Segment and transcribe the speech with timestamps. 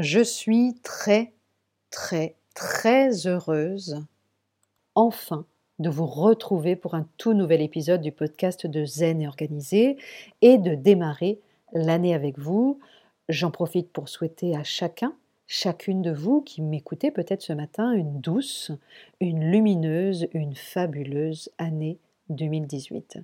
[0.00, 1.32] Je suis très,
[1.90, 4.06] très, très heureuse,
[4.94, 5.44] enfin,
[5.80, 9.96] de vous retrouver pour un tout nouvel épisode du podcast de Zen et Organisé
[10.40, 11.40] et de démarrer
[11.72, 12.78] l'année avec vous.
[13.28, 15.16] J'en profite pour souhaiter à chacun,
[15.48, 18.70] chacune de vous qui m'écoutez peut-être ce matin, une douce,
[19.18, 21.98] une lumineuse, une fabuleuse année
[22.30, 23.18] 2018.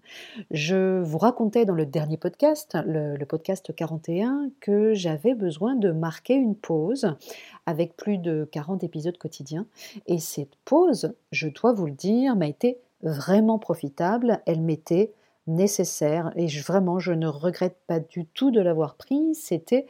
[0.50, 6.34] Je vous racontais dans le dernier podcast, le, podcast 41, que j'avais besoin de marquer
[6.34, 7.16] une pause
[7.66, 9.66] avec plus de 40 épisodes quotidiens.
[10.06, 14.40] Et cette pause, je dois vous le dire, m'a été vraiment profitable.
[14.46, 15.12] Elle m'était
[15.46, 19.34] nécessaire et vraiment je ne regrette pas du tout de l'avoir pris.
[19.34, 19.86] C'était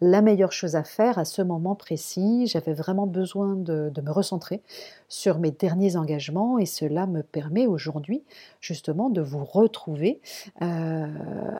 [0.00, 2.46] la meilleure chose à faire à ce moment précis.
[2.46, 4.62] J'avais vraiment besoin de, me recentrer
[5.08, 8.22] sur mes derniers engagements et cela me permet aujourd'hui
[8.60, 10.20] justement de vous retrouver
[10.62, 11.06] euh,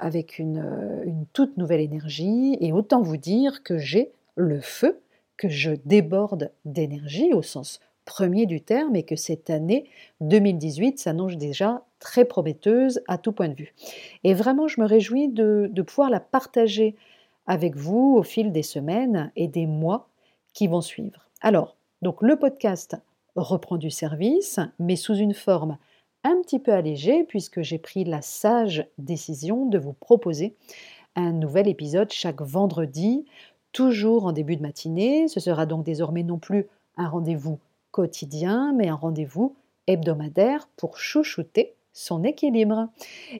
[0.01, 5.01] avec une, une toute nouvelle énergie et autant vous dire que j'ai le feu,
[5.37, 9.85] que je déborde d'énergie au sens premier du terme et que cette année
[10.23, 13.75] 2018 s'annonce déjà très prometteuse à tout point de vue.
[14.25, 16.97] Et vraiment, je me réjouis de, pouvoir la partager
[17.47, 20.09] avec vous au fil des semaines et des mois
[20.55, 21.29] qui vont suivre.
[21.43, 22.97] Alors, donc le podcast
[23.37, 25.77] reprend du service, mais sous une forme
[26.25, 30.57] un petit peu allégée, puisque j'ai pris la sage décision de vous proposer
[31.15, 33.27] un nouvel épisode chaque vendredi,
[33.73, 35.29] toujours en début de matinée.
[35.29, 37.59] Ce sera donc désormais non plus un rendez-vous
[37.91, 42.89] quotidien, mais un rendez-vous hebdomadaire pour chouchouter son équilibre.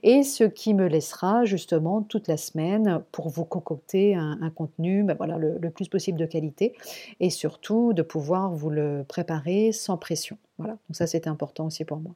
[0.03, 5.15] Et ce qui me laissera justement toute la semaine pour vous concocter un, contenu ben
[5.15, 6.75] voilà, le, plus possible de qualité
[7.21, 10.39] et surtout de pouvoir vous le préparer sans pression.
[10.59, 12.15] Voilà, donc ça c'est important aussi pour moi.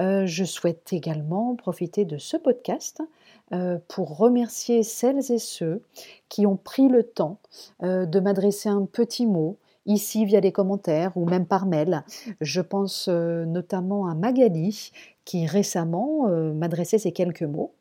[0.00, 3.02] Euh, je souhaite également profiter de ce podcast
[3.52, 5.82] euh, pour remercier celles et ceux
[6.28, 7.38] qui ont pris le temps
[7.82, 9.56] euh, de m'adresser un petit mot,
[9.86, 12.04] ici via les commentaires ou même par mail.
[12.40, 14.92] Je pense euh, notamment à Magali
[15.24, 17.72] qui récemment euh, m'adressait ces quelques mots.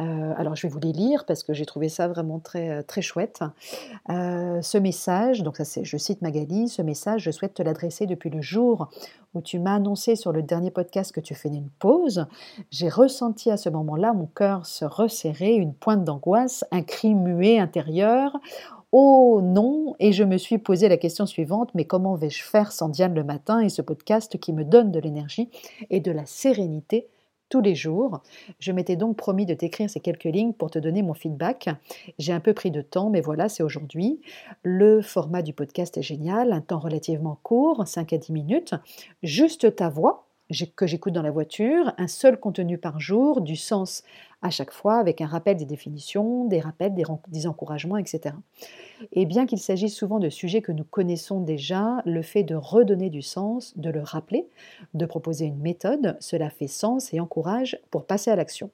[0.00, 3.02] Euh, alors je vais vous les lire parce que j'ai trouvé ça vraiment très, très
[3.02, 3.42] chouette.
[4.08, 8.30] ce message, donc ça c'est, je cite Magali, ce message, je souhaite te l'adresser depuis
[8.30, 8.88] le jour
[9.34, 12.26] où tu m'as annoncé sur le dernier podcast que tu faisais une pause.
[12.70, 17.58] J'ai ressenti à ce moment-là mon cœur se resserrer, une pointe d'angoisse, un cri muet
[17.58, 18.36] intérieur.
[18.90, 22.88] Oh non Et je me suis posé la question suivante, mais comment vais-je faire sans
[22.88, 25.50] Diane le matin et ce podcast qui me donne de l'énergie
[25.90, 27.06] et de la sérénité
[27.50, 28.22] tous les jours?
[28.58, 31.68] Je m'étais donc promis de t'écrire ces quelques lignes pour te donner mon feedback.
[32.18, 34.22] J'ai un peu pris de temps, mais voilà, c'est aujourd'hui.
[34.62, 38.74] Le format du podcast est génial, un temps relativement court, 5 à 10 minutes,
[39.22, 40.27] juste ta voix
[40.74, 44.02] que j'écoute dans la voiture, un seul contenu par jour, du sens
[44.40, 48.34] à chaque fois, avec un rappel des définitions, des rappels, des, encouragements, etc.
[49.12, 53.10] Et bien qu'il s'agisse souvent de sujets que nous connaissons déjà, le fait de redonner
[53.10, 54.48] du sens, de le rappeler,
[54.94, 58.70] de proposer une méthode, cela fait sens et encourage pour passer à l'action.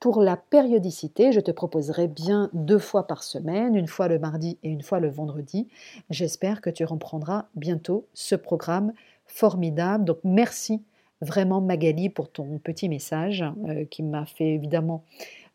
[0.00, 4.56] Pour la périodicité, je te proposerai bien deux fois par semaine, une fois le mardi
[4.62, 5.66] et une fois le vendredi.
[6.08, 8.92] J'espère que tu reprendras bientôt ce programme
[9.28, 10.04] formidable.
[10.04, 10.82] Donc merci
[11.20, 15.04] vraiment Magali pour ton petit message euh, qui m'a fait évidemment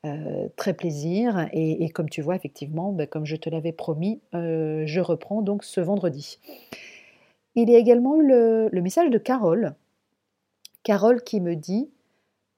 [0.05, 1.47] euh, très plaisir.
[1.53, 5.63] Et, comme tu vois, effectivement, ben, comme je te l'avais promis, euh, je reprends donc
[5.63, 6.39] ce vendredi.
[7.55, 9.75] Il y a également eu le message de Carole.
[10.83, 11.89] Carole qui me dit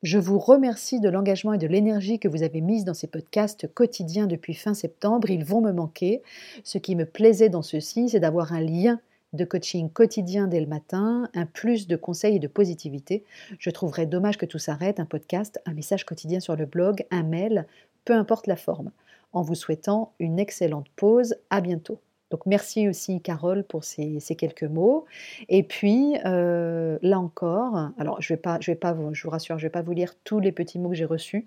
[0.06, 3.68] je vous remercie de l'engagement et de l'énergie que vous avez mise dans ces podcasts
[3.74, 5.32] quotidiens depuis fin septembre.
[5.32, 6.22] Ils vont me manquer.
[6.64, 9.00] Ce qui me plaisait dans ceci, c'est d'avoir un lien
[9.36, 13.24] de coaching quotidien dès le matin, un plus de conseils et de positivité.
[13.60, 17.24] Je trouverais dommage que tout s'arrête, un podcast, un message quotidien sur le blog, un
[17.24, 17.66] mail,
[18.06, 18.92] peu importe la forme.
[19.34, 22.00] En vous souhaitant une excellente pause, à bientôt.
[22.32, 25.06] Donc merci aussi Carole pour ces, quelques mots.
[25.48, 29.60] Et puis euh, là encore, alors je vais pas, vais pas, vous, je vous rassure,
[29.60, 31.46] je vais pas vous lire tous les petits mots que j'ai reçus,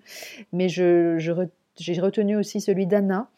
[0.53, 1.31] mais je, je,
[1.79, 3.29] j'ai retenu aussi celui d'Anna.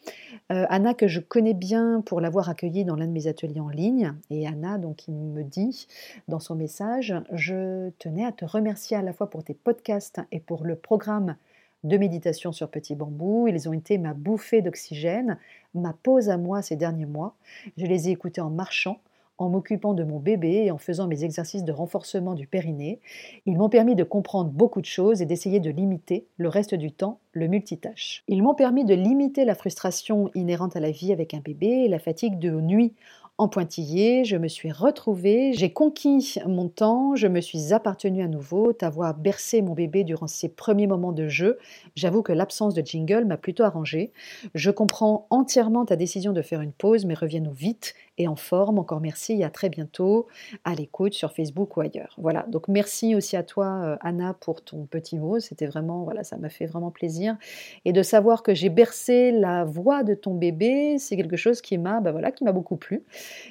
[0.50, 3.68] Euh, Anna que je connais bien pour l'avoir accueillie dans l'un de mes ateliers en
[3.68, 4.14] ligne.
[4.30, 5.86] Et Anna, donc, me dit
[6.28, 10.40] dans son message, je tenais à te remercier à la fois pour tes podcasts et
[10.40, 11.36] pour le programme
[11.84, 13.48] de méditation sur Petit Bambou.
[13.48, 15.38] Ils ont été ma bouffée d'oxygène,
[15.74, 17.34] ma pause à moi ces derniers mois.
[17.76, 19.00] Je les ai écoutés en marchant,
[19.42, 23.00] en m'occupant de mon bébé et en faisant mes exercices de renforcement du périnée.
[23.46, 26.92] Ils m'ont permis de comprendre beaucoup de choses et d'essayer de limiter le reste du
[26.92, 28.24] temps le multitâche.
[28.28, 31.88] Ils m'ont permis de limiter la frustration inhérente à la vie avec un bébé et
[31.88, 32.92] la fatigue de nuit
[33.38, 38.28] en pointillé, je me suis retrouvée, j'ai conquis mon temps, je me suis appartenue à
[38.28, 41.58] nouveau, ta voix a bercé mon bébé durant ses premiers moments de jeu.
[41.96, 44.12] J'avoue que l'absence de jingle m'a plutôt arrangée.
[44.54, 48.78] Je comprends entièrement ta décision de faire une pause, mais reviens-nous vite et en forme.
[48.78, 50.26] Encore merci et à très bientôt
[50.64, 52.14] à l'écoute sur Facebook ou ailleurs.
[52.18, 56.24] Voilà, donc merci aussi à toi euh, Anna pour ton petit mot, c'était vraiment, voilà,
[56.24, 57.36] ça m'a fait vraiment plaisir.
[57.84, 61.78] Et de savoir que j'ai bercé la voix de ton bébé, c'est quelque chose qui
[61.78, 63.02] m'a, bah voilà, qui m'a beaucoup plu,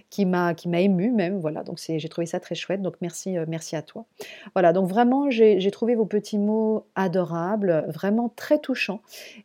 [0.10, 3.38] qui m'a, qui m'a ému même, voilà, donc j'ai trouvé ça très chouette, donc merci,
[3.38, 4.06] euh, merci à toi.
[4.54, 9.02] Voilà, donc vraiment j'ai, trouvé vos petits mots adorables, vraiment très touchants,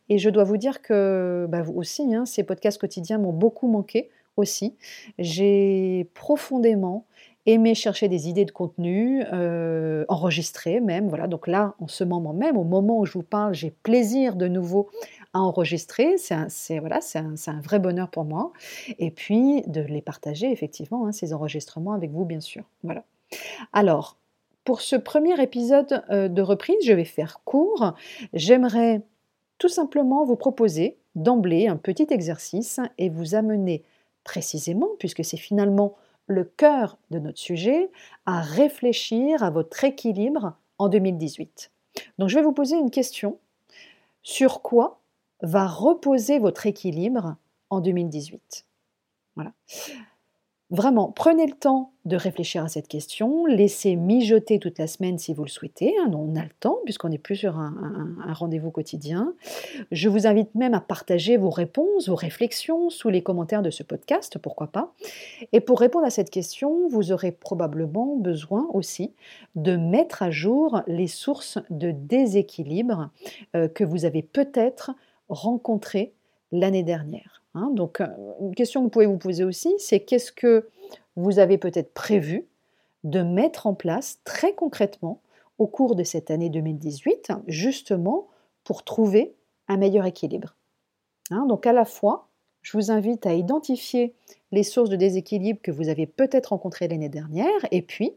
[0.09, 3.67] et je dois vous dire que bah, vous aussi, hein, ces podcasts quotidiens m'ont beaucoup
[3.67, 4.75] manqué aussi.
[5.19, 7.05] J'ai profondément
[7.47, 11.07] aimé chercher des idées de contenu, euh, enregistrer même.
[11.07, 14.35] Voilà, donc là, en ce moment même, au moment où je vous parle, j'ai plaisir
[14.35, 14.89] de nouveau
[15.33, 16.17] à enregistrer.
[16.17, 16.47] C'est un,
[16.79, 18.51] voilà, un, vrai bonheur pour moi.
[18.99, 22.63] Et puis de les partager effectivement, hein, ces enregistrements avec vous, bien sûr.
[22.83, 23.03] Voilà.
[23.71, 24.17] Alors,
[24.65, 27.93] pour ce premier épisode euh, de reprise, je vais faire court.
[28.33, 29.01] J'aimerais
[29.57, 33.83] tout simplement vous proposer d'emblée un petit exercice et vous amener
[34.27, 35.95] précisément, puisque c'est finalement
[36.27, 37.89] le cœur de notre sujet,
[38.25, 41.71] à réfléchir à votre équilibre en 2018.
[42.19, 43.39] Donc je vais vous poser une question.
[44.23, 44.99] Sur quoi
[45.41, 47.37] va reposer votre équilibre
[47.69, 48.65] en 2018
[49.35, 49.53] Voilà.
[50.69, 55.33] Vraiment, prenez le temps de réfléchir à cette question, laissez mijoter toute la semaine si
[55.33, 59.33] vous le souhaitez, hein, on a le temps puisqu'on n'est plus sur un, rendez-vous quotidien.
[59.93, 63.81] Je vous invite même à partager vos réponses, vos réflexions sous les commentaires de ce
[63.81, 64.93] podcast, pourquoi pas.
[65.53, 69.13] Et pour répondre à cette question, vous aurez probablement besoin aussi
[69.55, 73.09] de mettre à jour les sources de déséquilibre
[73.55, 74.91] euh, que vous avez peut-être
[75.29, 76.13] rencontrées
[76.51, 77.37] l'année dernière.
[77.57, 77.71] Hein.
[77.71, 78.07] donc, euh,
[78.39, 80.69] une question que vous pouvez vous poser aussi, c'est qu'est-ce que
[81.15, 82.45] vous avez peut-être prévu
[83.03, 85.21] de mettre en place très concrètement
[85.57, 88.27] au cours de cette année 2018, justement
[88.63, 89.33] pour trouver
[89.67, 90.55] un meilleur équilibre?
[91.31, 91.45] Hein.
[91.47, 92.27] donc, à la fois,
[92.61, 94.13] je vous invite à identifier
[94.51, 98.13] les sources de déséquilibre que vous avez peut-être rencontrées l'année dernière, et puis,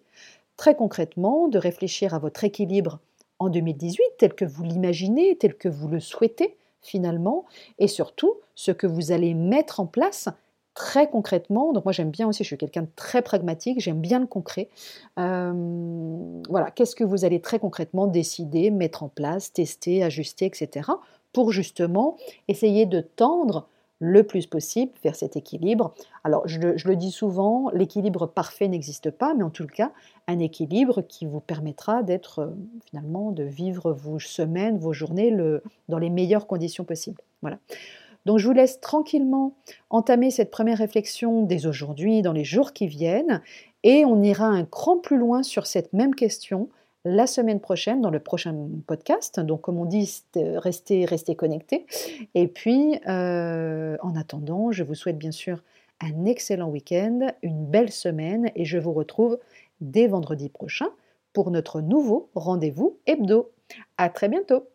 [0.56, 3.00] très concrètement, de réfléchir à votre équilibre
[3.38, 7.44] en 2018 tel que vous l'imaginez, tel que vous le souhaitez, finalement,
[7.78, 10.28] et surtout ce que vous allez mettre en place
[10.74, 11.72] très concrètement.
[11.72, 14.68] Donc moi j'aime bien aussi, je suis quelqu'un de très pragmatique, j'aime bien le concret.
[15.18, 15.52] Euh,
[16.48, 20.90] voilà, qu'est-ce que vous allez très concrètement décider, mettre en place, tester, ajuster, etc.
[21.32, 22.16] pour justement
[22.48, 23.66] essayer de tendre
[24.00, 25.94] le plus possible vers cet équilibre.
[26.24, 29.92] Alors, je le, dis souvent, l'équilibre parfait n'existe pas, mais en tout cas,
[30.26, 32.50] un équilibre qui vous permettra d'être, euh,
[32.88, 35.36] finalement, de vivre vos semaines, vos journées
[35.88, 37.20] dans les meilleures conditions possibles.
[37.42, 37.58] Voilà.
[38.24, 39.54] Donc, je vous laisse tranquillement
[39.90, 43.42] entamer cette première réflexion dès aujourd'hui, dans les jours qui viennent,
[43.82, 46.68] et on ira un cran plus loin sur cette même question
[47.04, 48.54] la semaine prochaine dans le prochain
[48.86, 49.40] podcast.
[49.40, 51.86] Donc, comme on dit, restez, restez connectés.
[52.34, 55.62] Et puis, euh, en attendant, je vous souhaite bien sûr
[56.00, 59.38] un excellent week-end, une belle semaine et je vous retrouve
[59.80, 60.88] dès vendredi prochain
[61.32, 63.50] pour notre nouveau rendez-vous hebdo.
[63.98, 64.66] À très bientôt!